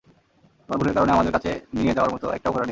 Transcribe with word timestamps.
তোমার 0.69 0.79
ভুলের 0.79 0.93
কারণে 0.93 1.11
আমাদের 1.11 1.33
কাছে 1.33 1.51
নিয়ে 1.73 1.93
যাওয়ার 1.93 2.11
মতো 2.13 2.25
একটাও 2.29 2.51
ঘোড়া 2.51 2.65
নেই। 2.65 2.69